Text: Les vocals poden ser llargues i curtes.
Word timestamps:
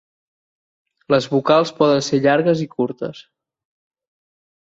Les 1.15 1.25
vocals 1.33 1.73
poden 1.81 2.01
ser 2.07 2.19
llargues 2.23 2.63
i 2.65 2.67
curtes. 2.73 3.23